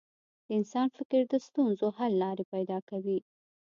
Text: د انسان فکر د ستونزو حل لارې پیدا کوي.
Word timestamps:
د 0.45 0.47
انسان 0.57 0.87
فکر 0.97 1.21
د 1.27 1.33
ستونزو 1.47 1.87
حل 1.97 2.13
لارې 2.23 2.43
پیدا 2.53 2.77
کوي. 2.89 3.19